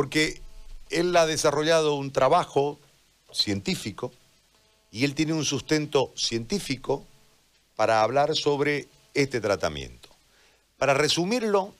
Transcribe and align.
Porque 0.00 0.40
él 0.88 1.14
ha 1.14 1.26
desarrollado 1.26 1.94
un 1.94 2.10
trabajo 2.10 2.78
científico 3.34 4.10
y 4.90 5.04
él 5.04 5.14
tiene 5.14 5.34
un 5.34 5.44
sustento 5.44 6.10
científico 6.16 7.04
para 7.76 8.00
hablar 8.00 8.34
sobre 8.34 8.88
este 9.12 9.42
tratamiento. 9.42 10.08
Para 10.78 10.94
resumirlo, 10.94 11.74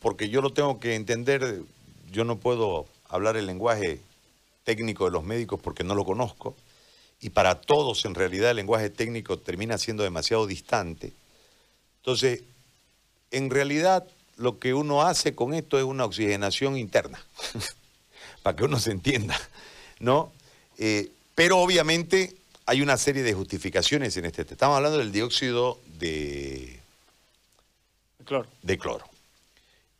porque 0.00 0.30
yo 0.30 0.40
lo 0.40 0.54
tengo 0.54 0.80
que 0.80 0.94
entender, 0.94 1.60
yo 2.10 2.24
no 2.24 2.38
puedo 2.38 2.86
hablar 3.06 3.36
el 3.36 3.44
lenguaje 3.44 4.00
técnico 4.64 5.04
de 5.04 5.10
los 5.10 5.24
médicos 5.24 5.60
porque 5.62 5.84
no 5.84 5.94
lo 5.94 6.06
conozco, 6.06 6.56
y 7.20 7.28
para 7.28 7.60
todos 7.60 8.06
en 8.06 8.14
realidad 8.14 8.52
el 8.52 8.56
lenguaje 8.56 8.88
técnico 8.88 9.40
termina 9.40 9.76
siendo 9.76 10.04
demasiado 10.04 10.46
distante. 10.46 11.12
Entonces, 11.98 12.44
en 13.30 13.50
realidad 13.50 14.06
lo 14.38 14.58
que 14.58 14.72
uno 14.72 15.02
hace 15.02 15.34
con 15.34 15.52
esto 15.52 15.78
es 15.78 15.84
una 15.84 16.04
oxigenación 16.04 16.76
interna, 16.76 17.22
para 18.42 18.56
que 18.56 18.64
uno 18.64 18.78
se 18.78 18.92
entienda, 18.92 19.38
¿no? 19.98 20.32
Eh, 20.78 21.10
pero 21.34 21.58
obviamente 21.58 22.36
hay 22.64 22.80
una 22.80 22.96
serie 22.96 23.22
de 23.22 23.34
justificaciones 23.34 24.16
en 24.16 24.24
este. 24.24 24.42
Estamos 24.42 24.76
hablando 24.76 24.98
del 24.98 25.12
dióxido 25.12 25.80
de 25.98 26.80
cloro. 28.24 28.48
de 28.62 28.78
cloro. 28.78 29.04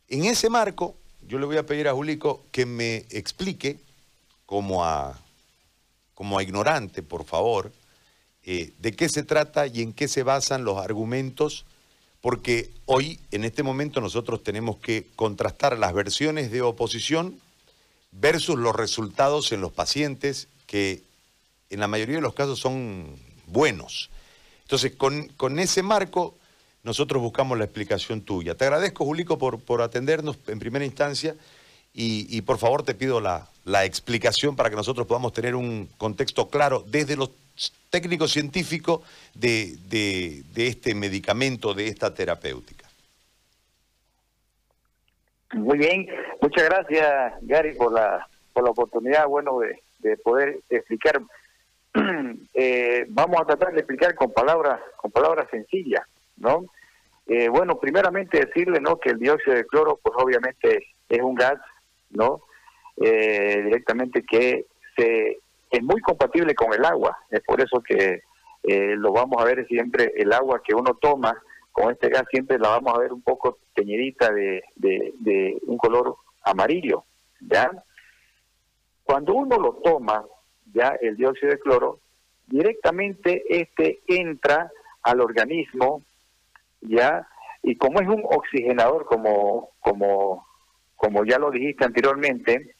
En 0.07 0.25
ese 0.25 0.49
marco, 0.49 0.95
yo 1.27 1.37
le 1.37 1.45
voy 1.45 1.57
a 1.57 1.65
pedir 1.65 1.87
a 1.87 1.93
Julico 1.93 2.45
que 2.51 2.65
me 2.65 3.05
explique, 3.09 3.77
como 4.45 4.85
a, 4.85 5.19
como 6.15 6.37
a 6.37 6.43
ignorante, 6.43 7.03
por 7.03 7.25
favor, 7.25 7.71
eh, 8.43 8.73
de 8.79 8.93
qué 8.93 9.09
se 9.09 9.23
trata 9.23 9.67
y 9.67 9.81
en 9.81 9.93
qué 9.93 10.07
se 10.07 10.23
basan 10.23 10.63
los 10.63 10.77
argumentos, 10.77 11.65
porque 12.21 12.69
hoy, 12.85 13.19
en 13.31 13.43
este 13.43 13.63
momento, 13.63 14.01
nosotros 14.01 14.43
tenemos 14.43 14.77
que 14.77 15.07
contrastar 15.15 15.77
las 15.77 15.93
versiones 15.93 16.51
de 16.51 16.61
oposición 16.61 17.39
versus 18.11 18.57
los 18.57 18.75
resultados 18.75 19.51
en 19.51 19.61
los 19.61 19.71
pacientes, 19.71 20.47
que 20.67 21.03
en 21.69 21.79
la 21.79 21.87
mayoría 21.87 22.15
de 22.15 22.21
los 22.21 22.33
casos 22.33 22.59
son 22.59 23.15
buenos. 23.47 24.09
Entonces, 24.63 24.95
con, 24.95 25.27
con 25.29 25.59
ese 25.59 25.83
marco, 25.83 26.35
nosotros 26.83 27.21
buscamos 27.21 27.57
la 27.57 27.65
explicación 27.65 28.21
tuya. 28.21 28.55
Te 28.55 28.65
agradezco, 28.65 29.05
Julico, 29.05 29.37
por, 29.37 29.59
por 29.59 29.81
atendernos 29.81 30.37
en 30.47 30.59
primera 30.59 30.85
instancia 30.85 31.35
y, 31.93 32.41
por 32.41 32.57
favor 32.57 32.83
te 32.83 32.93
pido 32.93 33.19
la, 33.19 33.49
explicación 33.83 34.55
para 34.55 34.69
que 34.69 34.75
nosotros 34.75 35.05
podamos 35.05 35.33
tener 35.33 35.55
un 35.55 35.89
contexto 35.97 36.47
claro 36.49 36.83
desde 36.87 37.15
los 37.15 37.29
técnicos 37.89 38.31
científicos 38.31 39.01
de, 39.33 39.75
de, 39.89 40.67
este 40.67 40.93
medicamento, 40.93 41.73
de 41.73 41.87
esta 41.87 42.13
terapéutica. 42.13 42.87
Muy 45.53 45.79
bien, 45.79 46.07
muchas 46.41 46.65
gracias 46.65 47.33
Gary 47.41 47.73
por 47.73 47.91
la, 47.91 48.27
por 48.53 48.63
la 48.63 48.69
oportunidad 48.69 49.25
bueno 49.27 49.59
de, 49.59 49.81
de 49.99 50.17
poder 50.17 50.59
explicar. 50.69 51.21
Eh, 52.61 53.05
vamos 53.07 53.39
a 53.39 53.45
tratar 53.45 53.71
de 53.71 53.79
explicar 53.79 54.13
con 54.15 54.33
palabras 54.33 54.81
con 54.97 55.11
palabras 55.11 55.47
sencillas. 55.49 56.01
¿no? 56.39 56.65
Eh, 57.27 57.47
bueno, 57.49 57.79
primeramente 57.79 58.45
decirle, 58.45 58.79
¿no? 58.79 58.97
Que 58.97 59.11
el 59.11 59.19
dióxido 59.19 59.55
de 59.55 59.65
cloro, 59.65 59.99
pues 60.01 60.15
obviamente 60.17 60.87
es 61.07 61.21
un 61.21 61.35
gas, 61.35 61.59
¿no? 62.09 62.41
Eh, 62.97 63.61
directamente 63.65 64.23
que 64.23 64.65
se 64.95 65.37
es 65.69 65.83
muy 65.83 66.01
compatible 66.01 66.55
con 66.55 66.73
el 66.73 66.83
agua. 66.85 67.17
Es 67.29 67.41
por 67.41 67.61
eso 67.61 67.81
que 67.81 68.21
eh, 68.63 68.95
lo 68.95 69.11
vamos 69.11 69.41
a 69.41 69.45
ver 69.45 69.65
siempre, 69.67 70.13
el 70.17 70.33
agua 70.33 70.61
que 70.63 70.75
uno 70.75 70.95
toma 70.95 71.41
con 71.71 71.91
este 71.91 72.09
gas 72.09 72.23
siempre 72.29 72.59
la 72.59 72.69
vamos 72.69 72.93
a 72.93 72.99
ver 72.99 73.13
un 73.13 73.21
poco 73.21 73.59
teñidita 73.73 74.31
de, 74.31 74.63
de, 74.75 75.57
un 75.65 75.77
color 75.77 76.15
amarillo, 76.43 77.05
¿ya? 77.39 77.71
Cuando 79.03 79.33
uno 79.33 79.57
lo 79.57 79.73
toma, 79.75 80.25
ya 80.73 80.97
el 81.01 81.15
dióxido 81.15 81.51
de 81.51 81.59
cloro, 81.59 81.99
directamente 82.47 83.43
este 83.49 84.01
entra 84.07 84.71
al 85.03 85.21
organismo 85.21 86.03
ya 86.81 87.27
y 87.63 87.75
como 87.75 88.01
es 88.01 88.07
un 88.07 88.23
oxigenador 88.23 89.05
como 89.05 89.71
como 89.79 90.45
como 90.95 91.23
ya 91.25 91.37
lo 91.37 91.51
dijiste 91.51 91.85
anteriormente 91.85 92.75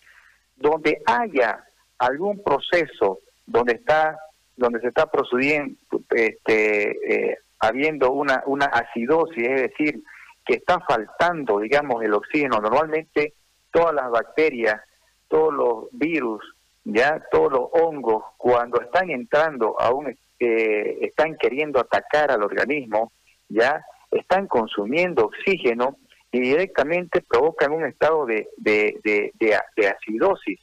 donde 0.56 1.02
haya 1.06 1.69
algún 2.00 2.42
proceso 2.44 3.20
donde 3.46 3.74
está 3.74 4.18
donde 4.56 4.82
se 4.82 4.88
está 4.88 5.06
procediendo 5.06 5.78
este 6.10 7.32
eh, 7.32 7.38
habiendo 7.60 8.12
una 8.12 8.44
una 8.46 8.66
acidosis 8.66 9.48
es 9.48 9.62
decir 9.62 10.02
que 10.46 10.56
está 10.56 10.80
faltando 10.82 11.60
digamos 11.60 12.04
el 12.04 12.14
oxígeno 12.14 12.60
normalmente 12.60 13.34
todas 13.72 13.94
las 13.94 14.10
bacterias 14.10 14.82
todos 15.28 15.54
los 15.54 15.86
virus 15.92 16.44
ya 16.84 17.22
todos 17.32 17.52
los 17.52 17.70
hongos 17.74 18.24
cuando 18.38 18.82
están 18.82 19.10
entrando 19.12 19.76
a 19.80 19.92
eh, 20.40 20.98
están 21.02 21.38
queriendo 21.38 21.80
atacar 21.80 22.32
al 22.32 22.44
organismo 22.44 23.12
ya 23.48 23.84
están 24.12 24.48
consumiendo 24.48 25.26
oxígeno 25.26 25.98
y 26.32 26.40
directamente 26.40 27.22
provocan 27.22 27.72
un 27.72 27.86
estado 27.86 28.26
de, 28.26 28.48
de, 28.58 29.56
acidosis. 29.88 30.60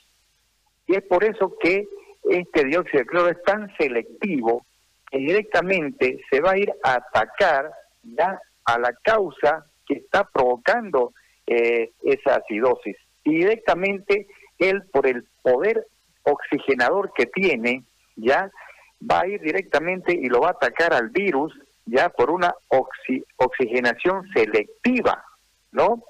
Y 0.86 0.96
es 0.96 1.02
por 1.02 1.24
eso 1.24 1.56
que 1.60 1.86
este 2.30 2.64
dióxido 2.64 3.00
de 3.00 3.06
cloro 3.06 3.30
es 3.30 3.42
tan 3.44 3.74
selectivo 3.76 4.64
que 5.10 5.18
directamente 5.18 6.20
se 6.30 6.40
va 6.40 6.52
a 6.52 6.58
ir 6.58 6.72
a 6.82 6.94
atacar 6.94 7.70
ya 8.02 8.40
a 8.64 8.78
la 8.78 8.92
causa 9.02 9.66
que 9.86 9.94
está 9.94 10.24
provocando 10.24 11.12
eh, 11.46 11.92
esa 12.02 12.36
acidosis. 12.36 12.96
Y 13.24 13.36
directamente 13.36 14.26
él, 14.58 14.82
por 14.92 15.06
el 15.06 15.24
poder 15.42 15.86
oxigenador 16.22 17.12
que 17.14 17.26
tiene, 17.26 17.84
ya 18.16 18.50
va 19.08 19.20
a 19.20 19.28
ir 19.28 19.40
directamente 19.40 20.12
y 20.12 20.26
lo 20.26 20.40
va 20.40 20.48
a 20.48 20.52
atacar 20.52 20.92
al 20.92 21.10
virus 21.10 21.52
ya 21.84 22.08
por 22.08 22.30
una 22.30 22.52
oxigenación 23.36 24.28
selectiva, 24.34 25.24
¿no? 25.70 26.02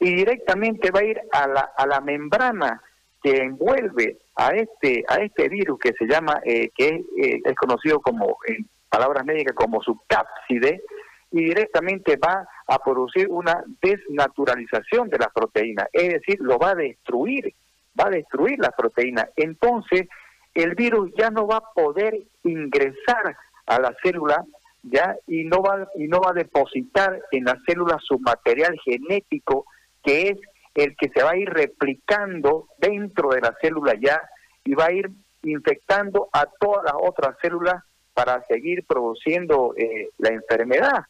Y 0.00 0.16
directamente 0.16 0.90
va 0.90 1.00
a 1.00 1.04
ir 1.04 1.20
a 1.30 1.46
la, 1.46 1.72
a 1.76 1.86
la 1.86 2.00
membrana 2.00 2.82
que 3.22 3.36
envuelve 3.38 4.18
a 4.36 4.50
este 4.50 5.04
a 5.08 5.16
este 5.16 5.48
virus 5.48 5.78
que 5.78 5.92
se 5.92 6.06
llama 6.06 6.40
eh, 6.44 6.70
que 6.74 6.88
es, 6.88 7.00
eh, 7.24 7.40
es, 7.44 7.54
conocido 7.54 8.00
como 8.00 8.38
en 8.46 8.66
palabras 8.88 9.24
médicas 9.24 9.54
como 9.54 9.82
subcápside 9.82 10.82
y 11.30 11.44
directamente 11.44 12.16
va 12.16 12.46
a 12.66 12.78
producir 12.78 13.26
una 13.30 13.64
desnaturalización 13.80 15.08
de 15.08 15.18
las 15.18 15.28
proteínas, 15.32 15.88
es 15.92 16.10
decir, 16.10 16.38
lo 16.40 16.58
va 16.58 16.70
a 16.70 16.74
destruir, 16.74 17.54
va 17.98 18.08
a 18.08 18.10
destruir 18.10 18.58
las 18.58 18.72
proteínas. 18.76 19.30
Entonces, 19.36 20.08
el 20.54 20.74
virus 20.74 21.10
ya 21.16 21.30
no 21.30 21.46
va 21.46 21.56
a 21.56 21.72
poder 21.74 22.18
ingresar 22.44 23.36
a 23.66 23.80
la 23.80 23.94
célula 24.02 24.44
ya 24.82 25.16
y 25.26 25.44
no 25.44 25.62
va 25.62 25.88
y 25.94 26.08
no 26.08 26.20
va 26.20 26.30
a 26.30 26.34
depositar 26.34 27.20
en 27.30 27.44
la 27.44 27.56
célula 27.66 27.98
su 28.00 28.18
material 28.18 28.76
genético 28.84 29.64
que 30.02 30.28
es 30.28 30.38
el 30.74 30.96
que 30.96 31.08
se 31.10 31.22
va 31.22 31.32
a 31.32 31.36
ir 31.36 31.48
replicando 31.50 32.68
dentro 32.78 33.30
de 33.30 33.40
la 33.40 33.54
célula 33.60 33.94
ya 34.00 34.20
y 34.64 34.74
va 34.74 34.86
a 34.86 34.92
ir 34.92 35.10
infectando 35.42 36.28
a 36.32 36.46
todas 36.46 36.84
las 36.84 36.94
otras 36.96 37.36
células 37.42 37.82
para 38.14 38.44
seguir 38.46 38.84
produciendo 38.86 39.74
eh, 39.76 40.10
la 40.18 40.30
enfermedad. 40.30 41.04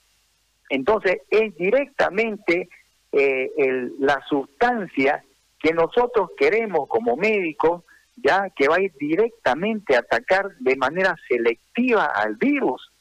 Entonces 0.69 1.19
es 1.29 1.55
directamente 1.57 2.69
eh, 3.13 3.51
la 3.99 4.21
sustancia 4.29 5.23
que 5.59 5.73
nosotros 5.73 6.31
queremos 6.37 6.89
como 6.89 7.17
médicos, 7.17 7.85
ya 8.17 8.51
que 8.51 8.69
va 8.69 8.77
a 8.77 8.81
ir 8.81 8.93
directamente 8.99 9.97
a 9.97 10.01
atacar 10.01 10.57
de 10.59 10.77
manera 10.77 11.15
selectiva 11.29 12.07
al 12.07 12.37
virus 12.37 12.93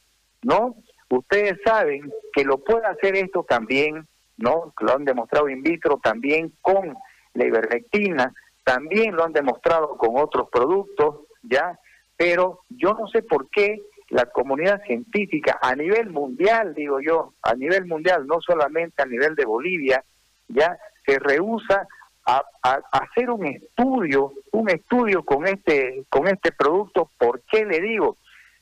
¿no? 0.44 0.76
Ustedes 1.10 1.60
saben 1.64 2.12
que 2.34 2.44
lo 2.44 2.58
puede 2.60 2.86
hacer 2.86 3.16
esto 3.16 3.44
también, 3.44 4.08
¿no? 4.42 4.74
Lo 4.80 4.94
han 4.94 5.06
demostrado 5.06 5.50
in 5.50 5.64
vitro 5.64 6.00
también 6.04 6.54
con 6.62 6.96
la 7.34 7.46
ivermectina, 7.46 8.34
también 8.64 9.16
lo 9.16 9.24
han 9.24 9.34
demostrado 9.34 9.98
con 9.98 10.18
otros 10.18 10.50
productos, 10.50 11.22
¿ya? 11.44 11.80
Pero 12.18 12.60
yo 12.70 12.94
no 12.94 13.08
sé 13.08 13.24
por 13.24 13.50
qué 13.50 13.82
la 14.10 14.26
comunidad 14.26 14.82
científica 14.84 15.58
a 15.62 15.76
nivel 15.76 16.10
mundial, 16.10 16.74
digo 16.76 17.00
yo, 17.00 17.34
a 17.42 17.56
nivel 17.56 17.86
mundial, 17.86 18.28
no 18.28 18.42
solamente 18.42 19.02
a 19.02 19.06
nivel 19.06 19.36
de 19.36 19.46
Bolivia, 19.46 20.04
ya 20.50 20.78
se 21.06 21.18
rehúsa 21.18 21.88
a, 22.26 22.44
a, 22.62 22.82
hacer 22.92 23.30
un 23.30 23.46
estudio, 23.46 24.34
un 24.52 24.70
estudio 24.70 25.24
con 25.24 25.48
este 25.48 26.04
con 26.10 26.28
este 26.28 26.52
producto. 26.52 27.10
¿Por 27.18 27.42
qué 27.44 27.66
le 27.66 27.80
digo? 27.80 28.18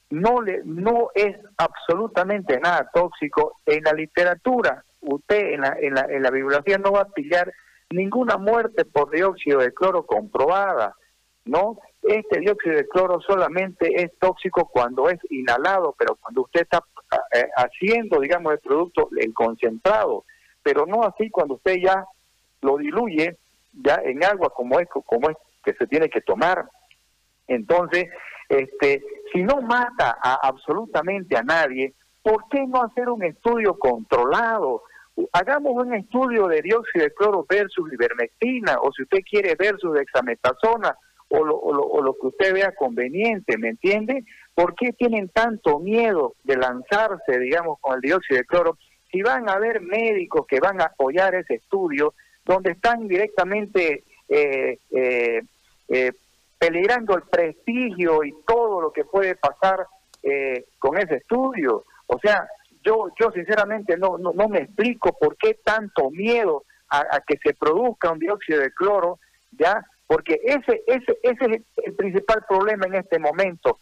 No 0.09 0.41
le 0.41 0.61
no 0.65 1.09
es 1.13 1.38
absolutamente 1.57 2.59
nada 2.59 2.89
tóxico 2.94 3.59
en 3.65 3.83
la 3.83 3.94
literatura 3.94 4.83
usted 5.01 5.53
en 5.53 5.61
la, 5.61 5.77
en 5.79 5.94
la, 5.94 6.01
en 6.09 6.23
la 6.23 6.31
bibliografía 6.31 6.77
no 6.77 6.91
va 6.91 7.01
a 7.01 7.09
pillar 7.09 7.53
ninguna 7.91 8.38
muerte 8.38 8.85
por 8.85 9.11
dióxido 9.11 9.59
de 9.59 9.73
cloro 9.73 10.06
comprobada 10.06 10.95
no 11.45 11.79
este 12.01 12.39
dióxido 12.39 12.75
de 12.75 12.88
cloro 12.88 13.21
solamente 13.21 14.01
es 14.01 14.11
tóxico 14.19 14.67
cuando 14.67 15.09
es 15.09 15.19
inhalado 15.29 15.95
pero 15.97 16.15
cuando 16.15 16.41
usted 16.41 16.61
está 16.61 16.83
eh, 17.33 17.47
haciendo 17.56 18.19
digamos 18.19 18.53
el 18.53 18.59
producto 18.59 19.09
el 19.17 19.33
concentrado 19.33 20.25
pero 20.63 20.85
no 20.85 21.03
así 21.03 21.29
cuando 21.29 21.56
usted 21.56 21.77
ya 21.83 22.03
lo 22.61 22.77
diluye 22.77 23.38
ya 23.73 24.01
en 24.03 24.23
agua 24.23 24.50
como 24.50 24.79
es 24.79 24.88
como 24.89 25.29
es 25.29 25.38
que 25.63 25.73
se 25.73 25.88
tiene 25.88 26.09
que 26.09 26.21
tomar. 26.21 26.65
Entonces, 27.47 28.07
este, 28.47 29.03
si 29.31 29.43
no 29.43 29.61
mata 29.61 30.17
a 30.21 30.39
absolutamente 30.47 31.37
a 31.37 31.43
nadie, 31.43 31.93
¿por 32.21 32.45
qué 32.49 32.65
no 32.67 32.83
hacer 32.83 33.09
un 33.09 33.23
estudio 33.23 33.77
controlado? 33.77 34.83
Hagamos 35.33 35.85
un 35.85 35.93
estudio 35.93 36.47
de 36.47 36.61
dióxido 36.61 37.05
de 37.05 37.13
cloro 37.13 37.45
versus 37.47 37.91
ivermectina, 37.91 38.77
o 38.81 38.91
si 38.91 39.03
usted 39.03 39.19
quiere 39.29 39.55
versus 39.55 39.93
dexametasona, 39.93 40.95
o 41.29 41.43
lo, 41.43 41.57
o, 41.57 41.73
lo, 41.73 41.83
o 41.83 42.01
lo 42.01 42.13
que 42.13 42.27
usted 42.27 42.53
vea 42.53 42.73
conveniente, 42.75 43.57
¿me 43.57 43.69
entiende? 43.69 44.23
¿Por 44.55 44.75
qué 44.75 44.93
tienen 44.93 45.29
tanto 45.29 45.79
miedo 45.79 46.35
de 46.43 46.57
lanzarse, 46.57 47.39
digamos, 47.39 47.77
con 47.81 47.95
el 47.95 48.01
dióxido 48.01 48.39
de 48.39 48.45
cloro? 48.45 48.77
Si 49.11 49.21
van 49.21 49.47
a 49.47 49.53
haber 49.53 49.81
médicos 49.81 50.45
que 50.47 50.59
van 50.59 50.81
a 50.81 50.85
apoyar 50.85 51.35
ese 51.35 51.55
estudio, 51.55 52.13
donde 52.45 52.71
están 52.71 53.07
directamente 53.07 54.03
eh, 54.27 54.79
eh, 54.91 55.41
eh, 55.89 56.11
peligrando 56.59 57.15
el 57.15 57.23
prestigio 57.23 58.23
y 58.23 58.33
todo 58.45 58.81
lo 58.81 58.91
que 58.91 59.06
puede 59.06 59.35
pasar 59.35 59.88
eh, 60.21 60.65
con 60.77 60.97
ese 60.97 61.15
estudio. 61.15 61.85
O 62.07 62.19
sea, 62.19 62.45
yo, 62.83 63.07
yo 63.19 63.31
sinceramente 63.31 63.97
no, 63.97 64.17
no, 64.17 64.33
no 64.33 64.50
me 64.50 64.59
explico 64.59 65.17
por 65.17 65.38
qué 65.38 65.59
tanto 65.63 66.11
miedo 66.11 66.65
a, 66.89 67.21
que 67.25 67.38
se 67.44 67.53
produzca 67.53 68.11
un 68.11 68.19
dióxido 68.19 68.61
de 68.61 68.73
cloro, 68.73 69.19
¿ya? 69.51 69.85
Porque 70.07 70.41
ese, 70.44 70.83
ese, 70.88 71.19
ese 71.21 71.45
es 71.45 71.61
el 71.85 71.95
principal 71.95 72.44
problema 72.47 72.88
en 72.88 72.95
este 72.95 73.19
momento, 73.19 73.79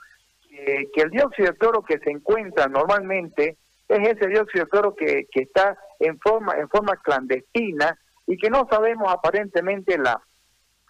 que 0.49 1.01
el 1.01 1.09
dióxido 1.11 1.51
de 1.51 1.57
cloro 1.57 1.83
que 1.83 1.99
se 1.99 2.09
encuentra 2.09 2.67
normalmente 2.67 3.57
es 3.87 4.09
ese 4.09 4.27
dióxido 4.27 4.65
de 4.65 4.69
cloro 4.69 4.95
que, 4.95 5.25
que 5.31 5.43
está 5.43 5.77
en 5.99 6.19
forma, 6.19 6.55
en 6.57 6.67
forma 6.67 6.97
clandestina 6.97 7.97
y 8.25 8.35
que 8.37 8.49
no 8.49 8.67
sabemos 8.69 9.11
aparentemente 9.13 9.97
la, 9.97 10.21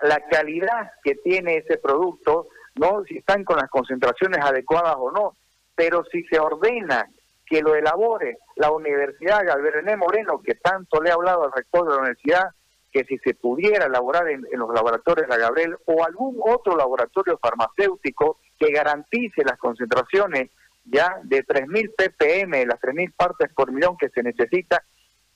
la 0.01 0.19
calidad 0.29 0.91
que 1.03 1.15
tiene 1.15 1.57
ese 1.57 1.77
producto, 1.77 2.47
no 2.75 3.03
si 3.07 3.17
están 3.17 3.43
con 3.43 3.57
las 3.57 3.69
concentraciones 3.69 4.39
adecuadas 4.43 4.95
o 4.97 5.11
no, 5.11 5.35
pero 5.75 6.03
si 6.11 6.23
se 6.23 6.39
ordena 6.39 7.09
que 7.45 7.61
lo 7.61 7.75
elabore 7.75 8.39
la 8.55 8.71
Universidad 8.71 9.45
Galverné 9.45 9.95
Moreno, 9.95 10.41
que 10.43 10.55
tanto 10.55 11.01
le 11.01 11.09
ha 11.09 11.13
hablado 11.13 11.45
al 11.45 11.51
rector 11.51 11.85
de 11.85 11.89
la 11.91 12.01
universidad, 12.01 12.49
que 12.91 13.03
si 13.05 13.17
se 13.19 13.33
pudiera 13.35 13.85
elaborar 13.85 14.27
en, 14.29 14.45
los 14.51 14.73
laboratorios 14.73 15.27
de 15.27 15.35
la 15.35 15.41
Gabriel 15.41 15.77
o 15.85 16.03
algún 16.03 16.37
otro 16.41 16.75
laboratorio 16.75 17.37
farmacéutico 17.37 18.39
que 18.59 18.71
garantice 18.71 19.43
las 19.43 19.57
concentraciones 19.57 20.49
ya 20.85 21.19
de 21.23 21.45
3.000 21.45 21.93
ppm, 21.95 22.65
las 22.65 22.79
3.000 22.79 23.13
partes 23.15 23.53
por 23.53 23.71
millón 23.71 23.97
que 23.97 24.09
se 24.09 24.23
necesita, 24.23 24.83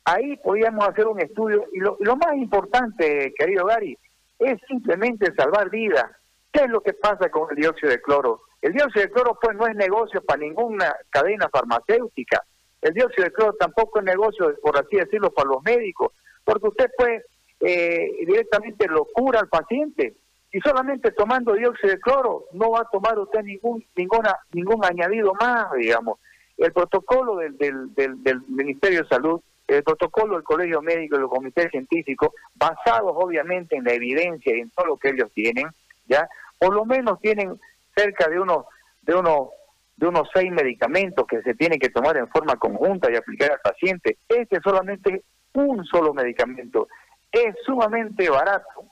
ahí 0.06 0.38
podríamos 0.38 0.88
hacer 0.88 1.08
un 1.08 1.19
estudio. 1.19 1.66
Y 1.74 1.80
lo, 1.80 1.98
lo 2.00 2.16
más 2.16 2.36
importante, 2.36 3.34
querido 3.38 3.66
Gary, 3.66 3.98
es 4.41 4.59
simplemente 4.67 5.33
salvar 5.35 5.69
vidas. 5.69 6.05
¿Qué 6.51 6.63
es 6.63 6.69
lo 6.69 6.81
que 6.81 6.93
pasa 6.93 7.29
con 7.29 7.49
el 7.51 7.55
dióxido 7.55 7.91
de 7.91 8.01
cloro? 8.01 8.41
El 8.61 8.73
dióxido 8.73 9.03
de 9.03 9.11
cloro 9.11 9.38
pues 9.41 9.55
no 9.55 9.67
es 9.67 9.75
negocio 9.75 10.21
para 10.23 10.39
ninguna 10.39 10.93
cadena 11.09 11.47
farmacéutica. 11.49 12.43
El 12.81 12.93
dióxido 12.93 13.25
de 13.25 13.33
cloro 13.33 13.53
tampoco 13.53 13.99
es 13.99 14.05
negocio, 14.05 14.55
por 14.61 14.77
así 14.77 14.97
decirlo, 14.97 15.31
para 15.31 15.49
los 15.49 15.63
médicos, 15.63 16.13
porque 16.43 16.67
usted 16.67 16.89
pues 16.97 17.23
eh, 17.59 18.11
directamente 18.25 18.88
lo 18.88 19.05
cura 19.05 19.39
al 19.39 19.47
paciente 19.47 20.15
y 20.51 20.59
solamente 20.59 21.11
tomando 21.11 21.53
dióxido 21.53 21.93
de 21.93 21.99
cloro 21.99 22.45
no 22.53 22.71
va 22.71 22.81
a 22.81 22.89
tomar 22.91 23.17
usted 23.19 23.43
ningún 23.43 23.85
ninguna 23.95 24.35
ningún 24.51 24.83
añadido 24.83 25.33
más, 25.39 25.71
digamos. 25.73 26.19
El 26.57 26.73
protocolo 26.73 27.38
del, 27.38 27.57
del, 27.57 27.93
del, 27.95 28.21
del 28.23 28.41
Ministerio 28.47 29.03
de 29.03 29.07
Salud 29.07 29.41
el 29.77 29.83
protocolo 29.83 30.35
del 30.35 30.44
Colegio 30.44 30.81
Médico 30.81 31.18
y 31.18 31.21
el 31.21 31.27
Comité 31.27 31.69
Científico, 31.69 32.33
basados 32.56 33.13
obviamente 33.15 33.75
en 33.75 33.83
la 33.83 33.94
evidencia 33.94 34.56
y 34.56 34.62
en 34.62 34.69
todo 34.71 34.88
lo 34.88 34.97
que 34.97 35.09
ellos 35.09 35.31
tienen, 35.33 35.68
ya, 36.07 36.27
por 36.59 36.73
lo 36.73 36.85
menos 36.85 37.19
tienen 37.21 37.59
cerca 37.95 38.27
de 38.27 38.39
unos 38.39 38.65
de 39.01 39.15
unos 39.15 39.50
de 39.97 40.07
unos 40.07 40.29
seis 40.33 40.51
medicamentos 40.51 41.27
que 41.27 41.41
se 41.44 41.53
tienen 41.53 41.79
que 41.79 41.89
tomar 41.89 42.18
en 42.18 42.27
forma 42.27 42.56
conjunta 42.56 43.12
y 43.12 43.15
aplicar 43.15 43.51
al 43.51 43.59
paciente. 43.59 44.18
Este 44.27 44.57
es 44.57 44.63
solamente 44.63 45.23
un 45.53 45.85
solo 45.85 46.13
medicamento. 46.13 46.88
Es 47.31 47.56
sumamente 47.63 48.29
barato 48.29 48.85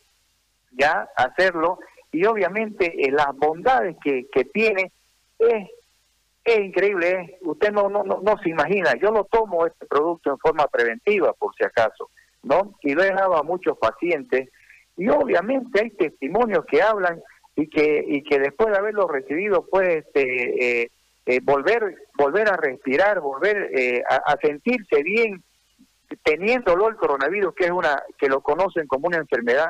ya 0.71 1.09
hacerlo 1.15 1.79
y 2.11 2.25
obviamente 2.25 3.05
eh, 3.07 3.11
las 3.11 3.35
bondades 3.35 3.97
que, 4.03 4.27
que 4.31 4.45
tiene 4.45 4.91
es 5.39 5.67
es 6.43 6.59
increíble, 6.59 7.09
¿eh? 7.09 7.37
usted 7.41 7.71
no, 7.71 7.89
no, 7.89 8.03
no, 8.03 8.37
se 8.41 8.49
imagina, 8.49 8.93
yo 9.01 9.11
no 9.11 9.25
tomo 9.25 9.65
este 9.65 9.85
producto 9.85 10.31
en 10.31 10.39
forma 10.39 10.67
preventiva, 10.67 11.33
por 11.33 11.53
si 11.55 11.63
acaso, 11.63 12.09
¿no? 12.43 12.75
Y 12.81 12.93
lo 12.93 13.03
he 13.03 13.11
dado 13.11 13.35
a 13.35 13.43
muchos 13.43 13.77
pacientes, 13.77 14.49
y 14.97 15.09
obviamente 15.09 15.81
hay 15.81 15.91
testimonios 15.91 16.65
que 16.65 16.81
hablan 16.81 17.21
y 17.55 17.69
que, 17.69 18.03
y 18.07 18.23
que 18.23 18.39
después 18.39 18.71
de 18.71 18.77
haberlo 18.77 19.07
recibido, 19.07 19.65
pues, 19.69 20.05
este, 20.05 20.81
eh, 20.83 20.91
eh, 21.25 21.39
volver, 21.43 21.95
volver 22.17 22.49
a 22.49 22.57
respirar, 22.57 23.19
volver 23.19 23.71
a, 24.09 24.35
sentirse 24.41 25.03
bien, 25.03 25.43
teniéndolo 26.23 26.89
el 26.89 26.95
coronavirus, 26.95 27.53
que 27.53 27.65
es 27.65 27.71
una, 27.71 28.01
que 28.17 28.27
lo 28.27 28.41
conocen 28.41 28.87
como 28.87 29.07
una 29.07 29.17
enfermedad 29.17 29.69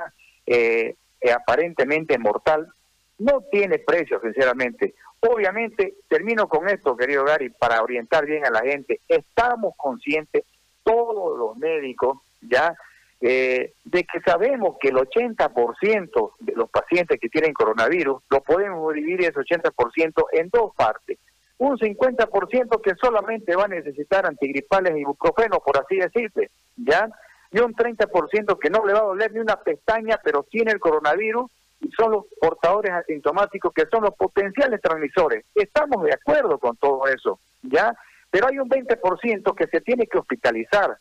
aparentemente 1.36 2.18
mortal, 2.18 2.70
no 3.18 3.44
tiene 3.52 3.80
precio, 3.80 4.20
sinceramente. 4.22 4.96
Obviamente, 5.22 5.96
termino 6.08 6.48
con 6.48 6.70
esto, 6.70 6.96
querido 6.96 7.26
Gary, 7.26 7.50
para 7.50 7.82
orientar 7.82 8.26
bien 8.26 8.46
a 8.46 8.52
la 8.52 8.62
gente. 8.62 9.02
Estamos 9.08 9.76
conscientes, 9.76 10.46
todos 10.84 11.38
los 11.38 11.58
médicos, 11.58 12.20
ya, 12.42 12.74
eh, 13.22 13.74
de 13.84 14.04
que 14.06 14.22
sabemos 14.22 14.78
que 14.80 14.90
el 14.90 14.96
80% 14.96 16.32
de 16.40 16.54
los 16.54 16.70
pacientes 16.70 17.20
que 17.20 17.28
tienen 17.28 17.52
coronavirus 17.54 18.22
lo 18.30 18.42
podemos 18.42 18.94
dividir 18.94 19.22
ese 19.22 19.40
80% 19.40 20.26
en 20.32 20.50
dos 20.50 20.74
partes. 20.74 21.18
Un 21.58 21.78
50% 21.78 22.82
que 22.82 22.96
solamente 22.96 23.58
va 23.58 23.66
a 23.66 23.68
necesitar 23.68 24.26
antigripales 24.26 24.96
y 24.96 25.02
ibuprofeno, 25.02 25.60
por 25.60 25.78
así 25.78 25.98
decirte, 25.98 26.50
¿ya? 26.78 27.10
Y 27.52 27.60
un 27.60 27.76
30% 27.76 28.58
que 28.58 28.70
no 28.70 28.86
le 28.86 28.94
va 28.94 29.00
a 29.00 29.04
doler 29.04 29.34
ni 29.34 29.40
una 29.40 29.58
pestaña, 29.58 30.18
pero 30.24 30.44
tiene 30.44 30.72
el 30.72 30.80
coronavirus 30.80 31.52
son 31.98 32.12
los 32.12 32.26
portadores 32.40 32.92
asintomáticos 32.92 33.74
que 33.74 33.86
son 33.92 34.04
los 34.04 34.16
potenciales 34.16 34.82
transmisores. 34.82 35.46
Estamos 35.56 36.04
de 36.04 36.14
acuerdo 36.14 36.58
con 36.58 36.76
todo 36.78 37.08
eso, 37.08 37.40
¿ya? 37.62 37.94
Pero 38.30 38.48
hay 38.48 38.60
un 38.60 38.70
20% 38.70 39.56
que 39.56 39.68
se 39.68 39.82
tiene 39.82 40.08
que 40.08 40.18
hospitalizar. 40.18 40.98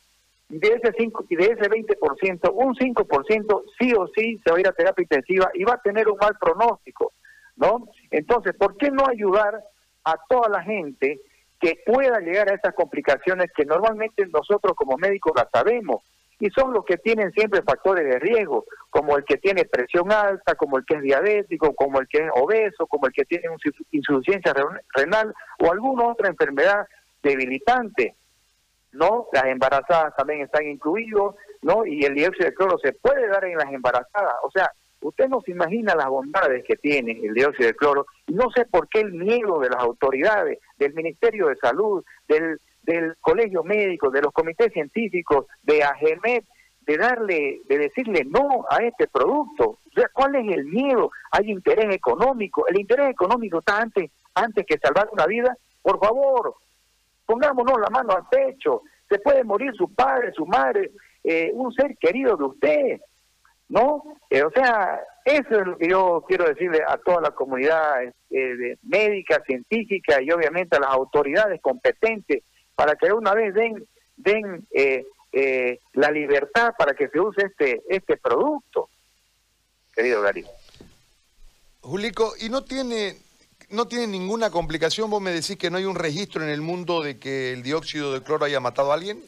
Y 0.48 0.58
de 0.58 0.68
ese, 0.68 0.94
cinco, 0.96 1.26
y 1.28 1.36
de 1.36 1.44
ese 1.44 1.68
20%, 1.68 2.50
un 2.54 2.74
5% 2.74 3.64
sí 3.78 3.92
o 3.94 4.08
sí 4.16 4.40
se 4.42 4.50
va 4.50 4.56
a 4.56 4.60
ir 4.60 4.68
a 4.68 4.72
terapia 4.72 5.02
intensiva 5.02 5.50
y 5.52 5.64
va 5.64 5.74
a 5.74 5.82
tener 5.82 6.08
un 6.08 6.16
mal 6.16 6.36
pronóstico, 6.40 7.12
¿no? 7.56 7.88
Entonces, 8.10 8.54
¿por 8.56 8.76
qué 8.78 8.90
no 8.90 9.04
ayudar 9.06 9.62
a 10.04 10.14
toda 10.28 10.48
la 10.48 10.62
gente 10.62 11.20
que 11.60 11.82
pueda 11.84 12.20
llegar 12.20 12.50
a 12.50 12.54
esas 12.54 12.74
complicaciones 12.74 13.50
que 13.54 13.66
normalmente 13.66 14.26
nosotros 14.26 14.74
como 14.74 14.96
médicos 14.96 15.32
las 15.36 15.50
sabemos? 15.50 16.02
Y 16.40 16.50
son 16.50 16.72
los 16.72 16.84
que 16.84 16.98
tienen 16.98 17.32
siempre 17.32 17.62
factores 17.62 18.04
de 18.04 18.18
riesgo, 18.18 18.64
como 18.90 19.16
el 19.16 19.24
que 19.24 19.38
tiene 19.38 19.64
presión 19.64 20.12
alta, 20.12 20.54
como 20.54 20.78
el 20.78 20.84
que 20.84 20.96
es 20.96 21.02
diabético, 21.02 21.74
como 21.74 22.00
el 22.00 22.06
que 22.08 22.18
es 22.18 22.30
obeso, 22.34 22.86
como 22.86 23.06
el 23.06 23.12
que 23.12 23.24
tiene 23.24 23.46
insuficiencia 23.90 24.54
renal 24.94 25.34
o 25.60 25.72
alguna 25.72 26.06
otra 26.06 26.28
enfermedad 26.28 26.86
debilitante. 27.22 28.14
¿No? 28.90 29.26
Las 29.32 29.44
embarazadas 29.44 30.16
también 30.16 30.40
están 30.40 30.66
incluidos, 30.66 31.34
¿no? 31.60 31.84
Y 31.84 32.04
el 32.06 32.14
dióxido 32.14 32.46
de 32.46 32.54
cloro 32.54 32.78
se 32.78 32.94
puede 32.94 33.28
dar 33.28 33.44
en 33.44 33.58
las 33.58 33.70
embarazadas. 33.70 34.34
O 34.42 34.50
sea, 34.50 34.72
usted 35.02 35.28
no 35.28 35.42
se 35.42 35.50
imagina 35.50 35.94
las 35.94 36.08
bondades 36.08 36.64
que 36.64 36.76
tiene 36.76 37.12
el 37.22 37.34
dióxido 37.34 37.66
de 37.66 37.76
cloro. 37.76 38.06
No 38.28 38.50
sé 38.50 38.64
por 38.64 38.88
qué 38.88 39.00
el 39.00 39.12
miedo 39.12 39.60
de 39.60 39.68
las 39.68 39.82
autoridades, 39.82 40.58
del 40.78 40.94
Ministerio 40.94 41.48
de 41.48 41.56
Salud, 41.56 42.02
del 42.26 42.58
del 42.88 43.16
colegio 43.20 43.62
médico, 43.62 44.10
de 44.10 44.22
los 44.22 44.32
comités 44.32 44.72
científicos, 44.72 45.44
de 45.62 45.82
AGEMET, 45.82 46.44
de 46.80 46.96
darle, 46.96 47.60
de 47.68 47.78
decirle 47.78 48.24
no 48.24 48.64
a 48.70 48.78
este 48.78 49.06
producto. 49.06 49.78
¿cuál 50.14 50.36
es 50.36 50.56
el 50.56 50.64
miedo? 50.64 51.10
Hay 51.32 51.50
interés 51.50 51.94
económico. 51.94 52.66
El 52.66 52.80
interés 52.80 53.10
económico 53.10 53.58
está 53.58 53.78
antes, 53.78 54.10
antes 54.34 54.64
que 54.64 54.78
salvar 54.78 55.08
una 55.12 55.26
vida. 55.26 55.54
Por 55.82 56.00
favor, 56.00 56.54
pongámonos 57.26 57.78
la 57.78 57.90
mano 57.90 58.14
al 58.14 58.26
pecho. 58.30 58.82
Se 59.06 59.18
puede 59.18 59.44
morir 59.44 59.74
su 59.74 59.92
padre, 59.92 60.32
su 60.32 60.46
madre, 60.46 60.92
eh, 61.24 61.50
un 61.52 61.70
ser 61.74 61.94
querido 61.98 62.36
de 62.38 62.44
usted. 62.44 63.00
¿No? 63.68 64.02
Eh, 64.30 64.42
o 64.42 64.50
sea, 64.50 64.98
eso 65.26 65.60
es 65.60 65.66
lo 65.66 65.76
que 65.76 65.88
yo 65.90 66.24
quiero 66.26 66.46
decirle 66.46 66.80
a 66.86 66.96
toda 66.96 67.20
la 67.20 67.32
comunidad 67.32 68.02
eh, 68.30 68.76
médica, 68.82 69.42
científica 69.46 70.22
y 70.22 70.30
obviamente 70.30 70.78
a 70.78 70.80
las 70.80 70.90
autoridades 70.90 71.60
competentes 71.60 72.44
para 72.78 72.94
que 72.94 73.12
una 73.12 73.34
vez 73.34 73.52
den, 73.54 73.84
den 74.16 74.64
eh, 74.70 75.04
eh, 75.32 75.80
la 75.94 76.12
libertad 76.12 76.74
para 76.78 76.94
que 76.94 77.08
se 77.08 77.18
use 77.18 77.46
este, 77.46 77.82
este 77.88 78.16
producto, 78.16 78.88
querido 79.92 80.22
Gary. 80.22 80.46
Julico, 81.80 82.34
¿y 82.40 82.48
no 82.48 82.62
tiene, 82.62 83.16
no 83.70 83.88
tiene 83.88 84.06
ninguna 84.06 84.50
complicación? 84.50 85.10
Vos 85.10 85.20
me 85.20 85.32
decís 85.32 85.56
que 85.56 85.70
no 85.70 85.78
hay 85.78 85.86
un 85.86 85.96
registro 85.96 86.44
en 86.44 86.50
el 86.50 86.60
mundo 86.60 87.02
de 87.02 87.18
que 87.18 87.52
el 87.52 87.64
dióxido 87.64 88.12
de 88.12 88.22
cloro 88.22 88.44
haya 88.44 88.60
matado 88.60 88.92
a 88.92 88.94
alguien. 88.94 89.24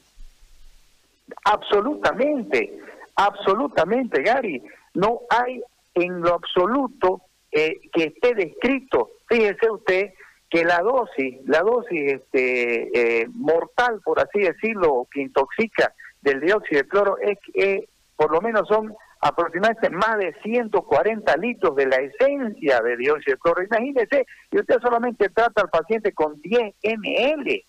Absolutamente, 1.43 2.81
Absolutamente, 3.17 4.23
Gary. 4.23 4.63
No 4.95 5.23
hay 5.29 5.61
en 5.95 6.21
lo 6.21 6.35
absoluto 6.35 7.23
eh, 7.51 7.81
que 7.93 8.05
esté 8.05 8.33
descrito. 8.37 9.11
Fíjese 9.29 9.69
usted 9.69 10.15
que 10.51 10.65
la 10.65 10.81
dosis, 10.81 11.39
la 11.47 11.61
dosis 11.61 12.15
este, 12.15 13.23
eh, 13.23 13.29
mortal, 13.33 14.01
por 14.05 14.19
así 14.19 14.41
decirlo, 14.41 15.07
que 15.11 15.23
intoxica 15.23 15.95
del 16.21 16.41
dióxido 16.41 16.83
de 16.83 16.89
cloro 16.89 17.19
es 17.19 17.39
que 17.55 17.89
por 18.17 18.33
lo 18.33 18.41
menos 18.41 18.67
son 18.69 18.93
aproximadamente 19.21 19.91
más 19.91 20.19
de 20.19 20.35
140 20.43 21.37
litros 21.37 21.77
de 21.77 21.87
la 21.87 21.97
esencia 21.97 22.81
de 22.81 22.97
dióxido 22.97 23.37
de 23.37 23.41
cloro. 23.41 23.63
Imagínese, 23.63 24.27
y 24.51 24.59
usted 24.59 24.81
solamente 24.83 25.29
trata 25.29 25.63
al 25.63 25.71
paciente 25.71 26.13
con 26.13 26.41
10 26.43 26.75
ml. 26.83 27.65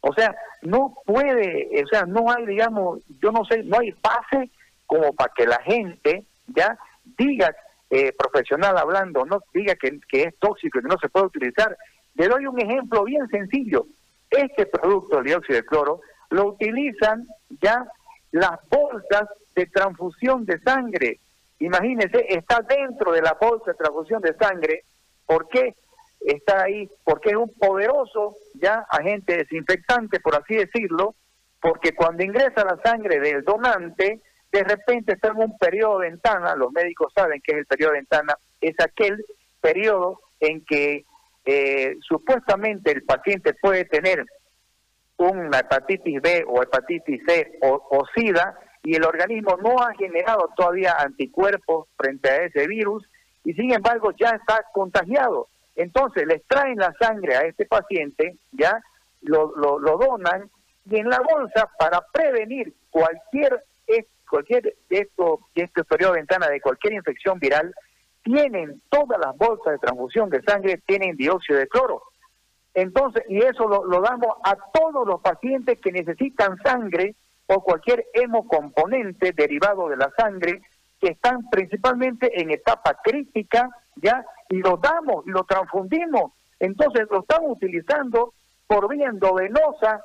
O 0.00 0.12
sea, 0.12 0.34
no 0.62 0.94
puede, 1.06 1.82
o 1.84 1.86
sea, 1.88 2.04
no 2.04 2.30
hay, 2.30 2.46
digamos, 2.46 3.00
yo 3.20 3.30
no 3.30 3.44
sé, 3.44 3.62
no 3.62 3.78
hay 3.78 3.94
base 4.02 4.50
como 4.86 5.12
para 5.12 5.32
que 5.36 5.46
la 5.46 5.60
gente 5.62 6.24
ya 6.48 6.76
diga, 7.16 7.54
eh, 7.90 8.12
profesional 8.12 8.76
hablando, 8.76 9.24
no 9.24 9.40
diga 9.54 9.74
que 9.76 10.00
es 10.12 10.38
tóxico 10.38 10.78
y 10.78 10.82
que 10.82 10.88
no 10.88 10.98
se 11.00 11.08
puede 11.08 11.26
utilizar. 11.26 11.76
Le 12.18 12.26
doy 12.28 12.46
un 12.46 12.60
ejemplo 12.60 13.04
bien 13.04 13.26
sencillo. 13.28 13.86
Este 14.28 14.66
producto, 14.66 15.18
el 15.18 15.24
dióxido 15.24 15.56
de 15.56 15.64
cloro, 15.64 16.00
lo 16.30 16.48
utilizan 16.48 17.26
ya 17.62 17.86
las 18.32 18.58
bolsas 18.68 19.28
de 19.54 19.66
transfusión 19.66 20.44
de 20.44 20.58
sangre. 20.60 21.20
Imagínense, 21.60 22.26
está 22.28 22.60
dentro 22.60 23.12
de 23.12 23.22
la 23.22 23.36
bolsa 23.40 23.70
de 23.70 23.76
transfusión 23.78 24.20
de 24.20 24.34
sangre. 24.34 24.82
¿Por 25.26 25.48
qué 25.48 25.76
está 26.20 26.64
ahí? 26.64 26.90
Porque 27.04 27.30
es 27.30 27.36
un 27.36 27.54
poderoso 27.54 28.36
ya 28.54 28.84
agente 28.90 29.36
desinfectante, 29.36 30.18
por 30.18 30.34
así 30.34 30.56
decirlo, 30.56 31.14
porque 31.60 31.94
cuando 31.94 32.24
ingresa 32.24 32.64
la 32.64 32.78
sangre 32.84 33.20
del 33.20 33.44
donante, 33.44 34.20
de 34.50 34.64
repente 34.64 35.12
está 35.12 35.28
en 35.28 35.36
un 35.36 35.56
periodo 35.56 36.00
de 36.00 36.10
ventana, 36.10 36.56
los 36.56 36.72
médicos 36.72 37.12
saben 37.14 37.40
que 37.42 37.52
es 37.52 37.58
el 37.58 37.66
periodo 37.66 37.92
de 37.92 37.98
ventana, 37.98 38.34
es 38.60 38.74
aquel 38.80 39.24
periodo 39.60 40.20
en 40.40 40.64
que 40.64 41.04
eh, 41.50 41.96
supuestamente 42.06 42.92
el 42.92 43.04
paciente 43.04 43.54
puede 43.54 43.86
tener 43.86 44.22
una 45.16 45.60
hepatitis 45.60 46.20
B 46.20 46.44
o 46.46 46.62
hepatitis 46.62 47.22
C 47.26 47.58
o, 47.62 48.04
SIDA 48.14 48.54
y 48.82 48.96
el 48.96 49.04
organismo 49.04 49.56
no 49.56 49.82
ha 49.82 49.94
generado 49.94 50.50
todavía 50.54 50.94
anticuerpos 50.98 51.88
frente 51.96 52.28
a 52.28 52.44
ese 52.44 52.66
virus 52.66 53.08
y 53.44 53.54
sin 53.54 53.72
embargo 53.72 54.12
ya 54.20 54.28
está 54.28 54.62
contagiado. 54.74 55.48
Entonces 55.74 56.26
les 56.26 56.46
traen 56.46 56.76
la 56.76 56.94
sangre 57.00 57.34
a 57.34 57.40
este 57.46 57.64
paciente, 57.64 58.36
ya 58.52 58.78
lo, 59.22 59.56
lo, 59.56 59.78
lo 59.78 59.96
donan 59.96 60.50
y 60.84 60.98
en 60.98 61.08
la 61.08 61.20
bolsa 61.20 61.70
para 61.78 62.02
prevenir 62.12 62.74
cualquier 62.90 63.64
cualquier 64.28 64.74
de 64.90 64.98
estos 64.98 65.40
este 65.54 65.82
de 65.82 66.10
ventana 66.10 66.48
de 66.48 66.60
cualquier 66.60 66.92
infección 66.92 67.38
viral 67.38 67.74
tienen 68.32 68.82
todas 68.88 69.18
las 69.18 69.36
bolsas 69.36 69.72
de 69.72 69.78
transfusión 69.78 70.30
de 70.30 70.42
sangre 70.42 70.82
tienen 70.86 71.16
dióxido 71.16 71.58
de 71.58 71.68
cloro 71.68 72.02
entonces, 72.80 73.24
y 73.28 73.38
eso 73.38 73.66
lo, 73.66 74.00
damos 74.00 74.36
a 74.44 74.56
todos 74.72 75.04
los 75.04 75.20
pacientes 75.20 75.80
que 75.80 75.90
necesitan 75.90 76.56
sangre 76.58 77.16
o 77.46 77.60
cualquier 77.60 78.06
hemocomponente 78.12 79.32
derivado 79.32 79.88
de 79.88 79.96
la 79.96 80.12
sangre 80.16 80.62
que 81.00 81.08
están 81.08 81.48
principalmente 81.50 82.40
en 82.40 82.50
etapa 82.50 82.96
crítica, 83.02 83.68
¿ya? 83.96 84.24
Y 84.48 84.58
lo 84.58 84.76
damos 84.76 85.26
y 85.26 85.30
lo 85.30 85.42
transfundimos. 85.42 86.32
Entonces 86.60 87.08
lo 87.10 87.22
estamos 87.22 87.50
utilizando 87.50 88.32
por 88.68 88.88
vía 88.88 89.08
endovenosa 89.08 90.00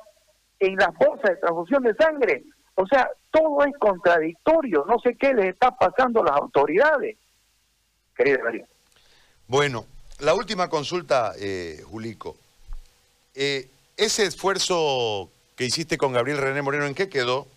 en 0.59 0.75
las 0.75 0.95
bolsas 0.95 1.29
de 1.29 1.35
transfusión 1.35 1.83
de 1.83 1.93
sangre. 1.93 2.43
O 2.73 2.87
sea, 2.87 3.07
todo 3.29 3.63
es 3.65 3.77
contradictorio. 3.77 4.83
No 4.87 4.97
sé 4.97 5.15
qué 5.15 5.31
les 5.35 5.45
está 5.45 5.69
pasando 5.77 6.21
a 6.21 6.25
las 6.25 6.37
autoridades. 6.37 7.17
Querida 8.15 8.43
María. 8.43 8.65
Bueno, 9.47 9.85
la 10.19 10.33
última 10.33 10.69
consulta, 10.69 11.33
eh, 11.39 11.81
Julico. 11.85 12.37
Eh, 13.35 13.67
ese 13.97 14.25
esfuerzo 14.25 15.29
que 15.55 15.65
hiciste 15.65 15.97
con 15.97 16.13
Gabriel 16.13 16.37
René 16.37 16.61
Moreno, 16.61 16.85
¿en 16.85 16.95
qué 16.95 17.09
quedó? 17.09 17.47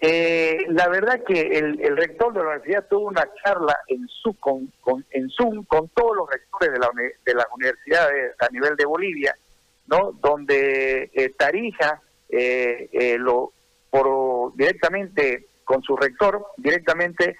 Eh, 0.00 0.58
la 0.68 0.88
verdad 0.88 1.22
que 1.26 1.40
el, 1.40 1.96
rector 1.96 2.32
de 2.32 2.40
la 2.40 2.46
universidad 2.46 2.86
tuvo 2.88 3.06
una 3.06 3.26
charla 3.42 3.78
en, 3.88 4.06
su, 4.08 4.34
con, 4.34 4.70
en 5.10 5.30
Zoom 5.30 5.64
con 5.64 5.88
todos 5.88 6.14
los 6.16 6.28
rectores 6.28 6.72
de, 6.72 6.78
la, 6.78 6.90
de 7.24 7.34
las 7.34 7.46
universidades 7.54 8.34
a 8.38 8.48
nivel 8.50 8.76
de 8.76 8.84
Bolivia, 8.84 9.34
¿no? 9.86 10.12
donde 10.20 11.10
eh, 11.14 11.30
Tarija 11.30 12.02
eh, 12.28 13.16
lo 13.18 13.52
por 13.88 14.54
directamente 14.56 15.46
con 15.64 15.82
su 15.82 15.96
rector, 15.96 16.44
directamente 16.58 17.38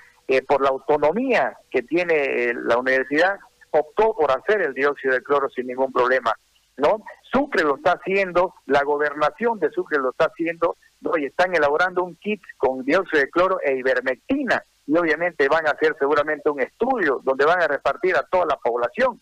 por 0.49 0.63
la 0.63 0.71
autonomía 0.71 1.57
que 1.71 1.83
tiene 1.83 2.53
la 2.55 2.79
universidad, 2.79 3.39
optó 3.71 4.15
por 4.15 4.31
hacer 4.31 4.63
el 4.63 4.75
dióxido 4.75 5.15
de 5.15 5.23
cloro 5.23 5.49
sin 5.51 5.67
ningún 5.67 5.93
problema. 5.93 6.35
¿no? 6.77 7.03
Sucre 7.23 7.63
lo 7.63 7.77
está 7.77 7.93
haciendo, 7.93 8.55
la 8.67 8.83
gobernación 8.83 9.59
de 9.59 9.71
Sucre 9.71 9.99
lo 9.99 10.11
está 10.11 10.27
haciendo, 10.27 10.77
¿no? 11.01 11.17
y 11.17 11.27
están 11.27 11.55
elaborando 11.55 12.05
un 12.05 12.17
kit 12.17 12.43
con 12.57 12.85
dióxido 12.85 13.21
de 13.21 13.31
cloro 13.31 13.61
e 13.63 13.77
ivermectina, 13.77 14.63
y 14.87 14.97
obviamente 14.97 15.49
van 15.49 15.67
a 15.67 15.73
hacer 15.73 15.97
seguramente 15.99 16.49
un 16.49 16.61
estudio 16.61 17.21
donde 17.25 17.45
van 17.45 17.61
a 17.61 17.67
repartir 17.67 18.17
a 18.17 18.23
toda 18.23 18.47
la 18.47 18.57
población. 18.57 19.21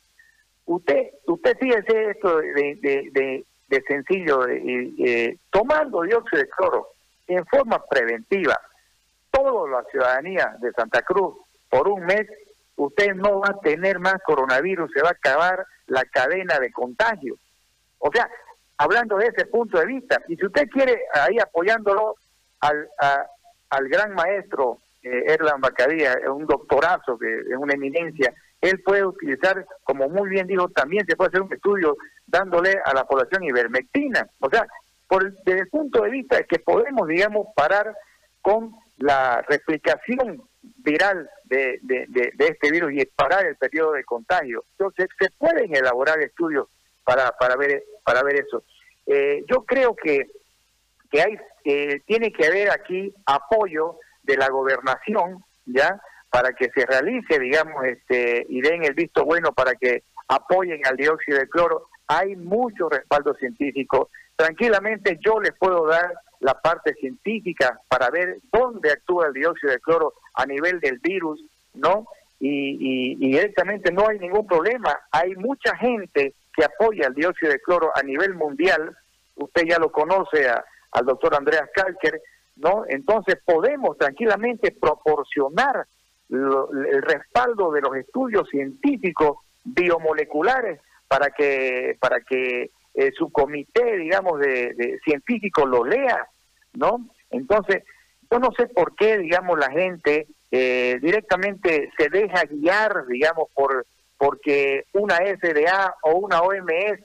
Usted, 0.67 1.11
usted 1.27 1.57
fíjese 1.59 2.11
esto 2.11 2.39
de, 2.39 2.79
de, 2.83 3.45
de, 3.69 3.83
sencillo, 3.89 4.47
eh, 4.49 5.37
tomando 5.51 6.03
dióxido 6.03 6.43
de 6.43 6.49
cloro 6.49 6.89
en 7.27 7.45
forma 7.47 7.83
preventiva, 7.87 8.59
toda 9.35 9.69
la 9.69 9.85
ciudadanía 9.91 10.55
de 10.61 10.73
Santa 10.73 11.03
Cruz 11.03 11.35
por 11.69 11.89
un 11.89 12.05
mes, 12.07 12.27
usted 12.77 13.15
no 13.15 13.41
va 13.41 13.49
a 13.51 13.61
tener 13.61 13.99
más 13.99 14.17
coronavirus, 14.25 14.91
se 14.93 15.03
va 15.03 15.09
a 15.09 15.13
acabar 15.13 15.67
la 15.87 16.05
cadena 16.05 16.59
de 16.61 16.71
contagio. 16.71 17.37
O 17.99 18.11
sea, 18.13 18.29
hablando 18.79 19.17
de 19.17 19.27
ese 19.27 19.47
punto 19.47 19.79
de 19.79 19.87
vista, 19.87 20.21
y 20.29 20.37
si 20.37 20.47
usted 20.47 20.69
quiere 20.69 21.03
ahí 21.13 21.39
apoyándolo 21.39 22.15
al, 22.61 22.89
al 23.71 23.89
gran 23.89 24.15
maestro 24.15 24.79
eh, 25.03 25.33
Erlan 25.33 25.61
Bacadía, 25.61 26.17
un 26.33 26.47
doctorazo, 26.47 27.19
que 27.19 27.41
es 27.41 27.57
una 27.57 27.75
eminencia, 27.75 28.33
él 28.61 28.81
puede 28.83 29.05
utilizar, 29.05 29.67
como 29.83 30.09
muy 30.09 30.31
bien 30.31 30.47
dijo, 30.47 30.69
también 30.69 31.05
se 31.07 31.17
puede 31.17 31.29
hacer 31.29 31.43
un 31.43 31.53
estudio 31.53 31.97
dándole 32.27 32.81
a 32.85 32.95
la 32.95 33.05
población 33.05 33.43
ivermectina. 33.45 34.27
O 34.41 34.49
sea, 34.49 34.67
por, 35.09 35.35
desde 35.45 35.61
el 35.61 35.69
punto 35.69 36.03
de 36.03 36.11
vista 36.11 36.37
de 36.37 36.45
que 36.45 36.61
podemos, 36.61 37.07
digamos, 37.09 37.49
parar 37.55 37.95
con 38.41 38.75
la 38.99 39.43
replicación 39.49 40.43
viral 40.63 41.29
de, 41.45 41.79
de, 41.83 42.07
de, 42.09 42.47
este 42.47 42.71
virus 42.71 42.93
y 42.93 43.05
parar 43.07 43.47
el 43.47 43.57
periodo 43.57 43.93
de 43.93 44.05
contagio. 44.05 44.65
Entonces, 44.73 45.09
se 45.19 45.31
pueden 45.39 45.75
elaborar 45.75 46.21
estudios 46.21 46.69
para, 47.05 47.33
para 47.33 47.57
ver 47.57 47.83
para 48.05 48.23
ver 48.23 48.37
eso. 48.37 48.63
Eh, 49.07 49.45
yo 49.51 49.65
creo 49.65 49.95
que, 49.95 50.27
que 51.11 51.23
hay 51.23 51.39
tiene 52.07 52.31
que 52.31 52.47
haber 52.47 52.71
aquí 52.71 53.15
apoyo 53.25 53.99
de 54.23 54.37
la 54.37 54.49
gobernación, 54.49 55.43
¿ya? 55.65 56.01
Para 56.31 56.53
que 56.53 56.71
se 56.71 56.85
realice, 56.85 57.39
digamos, 57.39 57.85
este 57.85 58.45
y 58.49 58.61
den 58.61 58.85
el 58.85 58.95
visto 58.95 59.25
bueno 59.25 59.53
para 59.53 59.75
que 59.75 60.03
apoyen 60.29 60.87
al 60.87 60.97
dióxido 60.97 61.39
de 61.39 61.49
cloro. 61.49 61.89
Hay 62.07 62.37
mucho 62.37 62.89
respaldo 62.89 63.35
científico. 63.35 64.11
Tranquilamente 64.37 65.19
yo 65.25 65.41
les 65.41 65.53
puedo 65.55 65.87
dar 65.87 66.13
la 66.41 66.55
parte 66.61 66.95
científica 66.95 67.81
para 67.89 68.11
ver 68.11 68.39
dónde 68.53 68.93
actúa 68.93 69.29
el 69.29 69.33
dióxido 69.33 69.73
de 69.73 69.81
cloro 69.81 70.13
a 70.35 70.45
nivel 70.45 70.81
del 70.81 70.99
virus, 70.99 71.43
¿no? 71.73 72.07
Y, 72.41 73.15
directamente 73.17 73.91
no 73.91 74.07
hay 74.09 74.19
ningún 74.19 74.47
problema. 74.47 74.99
Hay 75.11 75.35
mucha 75.37 75.75
gente 75.77 76.35
que 76.55 76.65
apoya 76.65 77.07
el 77.07 77.15
dióxido 77.15 77.53
de 77.53 77.61
cloro 77.61 77.91
a 77.95 78.03
nivel 78.03 78.35
mundial, 78.35 78.95
usted 79.37 79.63
ya 79.67 79.79
lo 79.79 79.91
conoce 79.91 80.47
al 80.93 81.07
doctor 81.07 81.35
Andreas 81.35 81.71
Kalker, 81.75 82.21
¿no? 82.57 82.85
Entonces 82.89 83.37
podemos 83.45 83.97
tranquilamente 83.97 84.73
proporcionar 84.73 85.87
el 86.29 87.03
respaldo 87.03 87.73
de 87.73 87.81
los 87.81 87.97
estudios 87.97 88.49
científicos 88.51 89.39
biomoleculares 89.65 90.81
para 91.09 91.31
que 91.31 91.97
para 92.01 92.21
que 92.21 92.71
eh, 92.95 93.11
su 93.17 93.31
comité, 93.31 93.99
digamos, 93.99 94.39
de, 94.41 94.99
científicos 95.05 95.69
lo 95.69 95.85
lea, 95.85 96.27
¿no? 96.75 97.09
Entonces, 97.31 97.83
yo 98.31 98.39
no 98.39 98.51
sé 98.57 98.69
por 98.69 98.95
qué, 98.95 99.19
digamos, 99.19 99.59
la 99.59 99.71
gente 99.71 100.27
eh, 100.51 100.99
directamente 101.03 101.91
se 101.97 102.09
deja 102.09 102.45
guiar, 102.45 103.07
digamos, 103.07 103.49
por 103.55 103.87
porque 104.17 104.85
una 104.93 105.17
FDA 105.17 105.95
o 106.03 106.15
una 106.15 106.41
OMS 106.41 107.05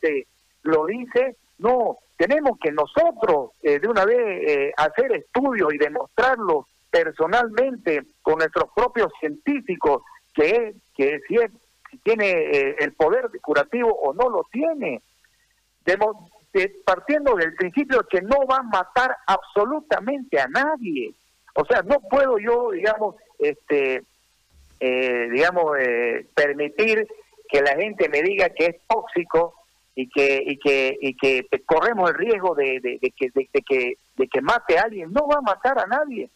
lo 0.63 0.85
dice, 0.85 1.35
no, 1.57 1.97
tenemos 2.17 2.59
que 2.61 2.71
nosotros 2.71 3.51
eh, 3.63 3.79
de 3.79 3.87
una 3.87 4.05
vez 4.05 4.19
eh, 4.19 4.73
hacer 4.77 5.11
estudios 5.13 5.73
y 5.73 5.77
demostrarlo 5.77 6.67
personalmente 6.91 8.03
con 8.21 8.39
nuestros 8.39 8.69
propios 8.75 9.11
científicos 9.19 10.03
que, 10.33 10.75
que 10.95 11.19
si, 11.27 11.35
tiene 12.03 12.29
eh, 12.29 12.75
el 12.79 12.93
poder 12.93 13.29
curativo 13.41 13.93
o 13.93 14.13
no 14.13 14.29
lo 14.29 14.45
tiene. 14.51 15.01
partiendo 16.85 17.35
del 17.35 17.53
principio 17.55 18.05
que 18.09 18.21
no 18.21 18.45
va 18.49 18.57
a 18.57 18.63
matar 18.63 19.15
absolutamente 19.27 20.39
a 20.39 20.47
nadie. 20.47 21.13
O 21.55 21.65
sea, 21.65 21.81
no 21.81 21.99
puedo 21.99 22.37
yo, 22.39 22.71
digamos, 22.71 23.15
este, 23.39 24.03
eh, 24.79 25.29
digamos, 25.31 25.77
eh, 25.79 26.25
permitir 26.33 27.07
que 27.49 27.61
la 27.61 27.75
gente 27.75 28.07
me 28.09 28.21
diga 28.21 28.49
que 28.49 28.65
es 28.67 28.75
tóxico 28.87 29.55
y 29.95 30.07
que 30.07 30.41
y 30.45 30.57
que 30.57 30.97
y 31.01 31.15
que 31.15 31.45
corremos 31.65 32.11
el 32.11 32.15
riesgo 32.15 32.55
de, 32.55 32.79
que 33.17 33.29
de, 33.33 33.47
que 33.67 33.93
de 34.15 34.27
que 34.27 34.41
mate 34.41 34.77
a 34.77 34.83
alguien 34.83 35.11
no 35.11 35.27
va 35.27 35.39
a 35.39 35.41
matar 35.41 35.79
a 35.79 35.87
nadie 35.87 36.29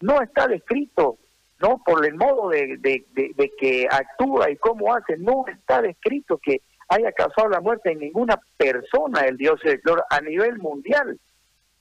no 0.00 0.22
está 0.22 0.46
descrito 0.46 1.18
no 1.60 1.82
por 1.84 2.04
el 2.04 2.14
modo 2.14 2.48
de, 2.48 2.76
de, 2.78 3.52
que 3.58 3.86
actúa 3.90 4.50
y 4.50 4.56
cómo 4.56 4.94
hace. 4.94 5.16
No 5.18 5.44
está 5.46 5.82
descrito 5.82 6.38
que 6.38 6.62
haya 6.88 7.12
causado 7.12 7.48
la 7.48 7.60
muerte 7.60 7.92
en 7.92 8.00
ninguna 8.00 8.40
persona 8.56 9.20
el 9.22 9.36
dios 9.36 9.60
de 9.62 9.80
a 10.08 10.20
nivel 10.20 10.58
mundial. 10.58 11.18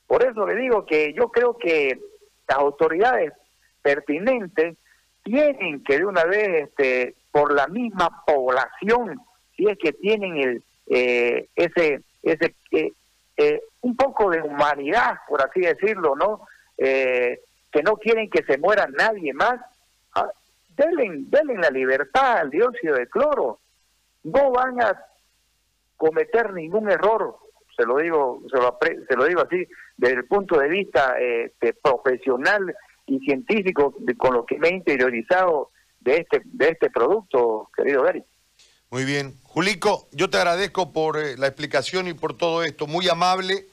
Por 0.07 0.23
eso 0.23 0.45
le 0.45 0.55
digo 0.55 0.85
que 0.85 1.13
yo 1.13 1.29
creo 1.29 1.57
que 1.57 1.97
las 2.47 2.57
autoridades 2.57 3.31
pertinentes 3.81 4.75
tienen 5.23 5.83
que 5.83 5.97
de 5.97 6.05
una 6.05 6.23
vez 6.25 6.69
este 6.69 7.15
por 7.31 7.53
la 7.53 7.67
misma 7.67 8.23
población 8.25 9.19
si 9.55 9.67
es 9.67 9.77
que 9.77 9.93
tienen 9.93 10.37
el 10.37 10.63
eh, 10.87 11.47
ese, 11.55 12.01
ese 12.23 12.55
eh, 12.71 12.91
eh, 13.37 13.61
un 13.81 13.95
poco 13.95 14.31
de 14.31 14.41
humanidad, 14.41 15.19
por 15.27 15.41
así 15.41 15.61
decirlo, 15.61 16.15
¿no? 16.15 16.47
Eh, 17.69 17.71
que 17.71 17.83
no 17.83 17.97
quieren 17.97 18.29
que 18.29 18.43
se 18.43 18.57
muera 18.57 18.87
nadie 18.87 19.33
más, 19.33 19.59
ah, 20.15 20.31
denle, 20.75 21.57
la 21.61 21.69
libertad 21.69 22.37
al 22.37 22.49
dióxido 22.49 22.95
de 22.95 23.07
cloro. 23.07 23.59
No 24.23 24.51
van 24.51 24.81
a 24.81 24.99
cometer 25.97 26.53
ningún 26.53 26.89
error, 26.89 27.37
se 27.75 27.85
lo 27.85 27.97
digo, 27.97 28.41
se 28.49 28.57
lo, 28.57 28.77
se 29.07 29.15
lo 29.15 29.25
digo 29.25 29.41
así, 29.41 29.67
desde 29.97 30.15
el 30.15 30.25
punto 30.25 30.59
de 30.59 30.69
vista 30.69 31.15
profesional 31.81 32.75
y 33.05 33.19
científico, 33.19 33.95
con 34.17 34.33
lo 34.33 34.45
que 34.45 34.57
me 34.57 34.69
he 34.69 34.73
interiorizado 34.75 35.71
de 35.99 36.17
este, 36.17 36.41
de 36.45 36.69
este 36.69 36.89
producto, 36.89 37.69
querido 37.75 38.03
Gary. 38.03 38.23
Muy 38.91 39.05
bien. 39.05 39.35
Julico, 39.43 40.07
yo 40.11 40.29
te 40.29 40.37
agradezco 40.37 40.91
por 40.93 41.17
eh, 41.17 41.37
la 41.37 41.47
explicación 41.47 42.07
y 42.07 42.13
por 42.13 42.37
todo 42.37 42.63
esto, 42.63 42.87
muy 42.87 43.07
amable, 43.09 43.67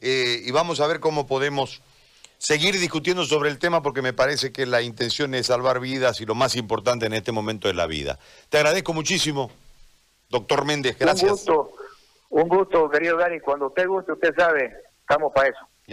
eh, 0.00 0.42
y 0.44 0.50
vamos 0.52 0.80
a 0.80 0.86
ver 0.86 1.00
cómo 1.00 1.26
podemos 1.26 1.82
seguir 2.42 2.76
discutiendo 2.80 3.24
sobre 3.24 3.50
el 3.50 3.58
tema 3.60 3.82
porque 3.82 4.02
me 4.02 4.12
parece 4.12 4.50
que 4.52 4.66
la 4.66 4.82
intención 4.82 5.32
es 5.34 5.46
salvar 5.46 5.78
vidas 5.78 6.20
y 6.20 6.26
lo 6.26 6.34
más 6.34 6.56
importante 6.56 7.06
en 7.06 7.12
este 7.12 7.30
momento 7.30 7.68
es 7.68 7.76
la 7.76 7.86
vida. 7.86 8.18
Te 8.48 8.56
agradezco 8.56 8.92
muchísimo, 8.92 9.48
doctor 10.28 10.64
Méndez, 10.64 10.98
gracias. 10.98 11.30
Un 11.30 11.36
gusto, 11.36 11.72
un 12.30 12.48
gusto, 12.48 12.90
querido 12.90 13.16
Gary, 13.16 13.38
cuando 13.38 13.68
usted 13.68 13.86
guste, 13.86 14.12
usted 14.12 14.34
sabe, 14.36 14.74
estamos 15.00 15.32
para 15.32 15.50
eso. 15.50 15.60